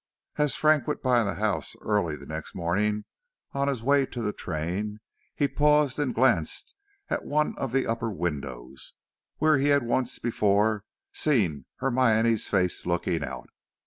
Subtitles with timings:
[0.37, 3.05] As Frank went by the house early the next morning
[3.51, 4.99] on his way to the train,
[5.35, 6.73] he paused and glanced
[7.09, 8.95] at one of the upper windows,
[9.37, 13.49] where he had once before seen Hermione's face looking out.